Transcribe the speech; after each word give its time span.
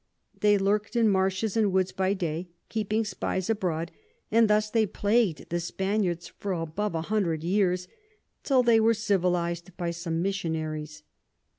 They 0.39 0.57
lurk'd 0.57 0.95
in 0.95 1.09
Marshes 1.09 1.55
and 1.55 1.71
Woods 1.71 1.91
by 1.91 2.15
day, 2.15 2.49
keeping 2.69 3.05
Spies 3.05 3.51
abroad; 3.51 3.91
and 4.31 4.47
thus 4.49 4.67
they 4.71 4.87
plagu'd 4.87 5.49
the 5.51 5.59
Spaniards 5.59 6.27
for 6.39 6.53
above 6.53 6.95
a 6.95 7.01
hundred 7.03 7.43
years, 7.43 7.87
till 8.43 8.63
they 8.63 8.79
were 8.79 8.95
civiliz'd 8.95 9.77
by 9.77 9.91
some 9.91 10.19
Missionaries. 10.23 11.03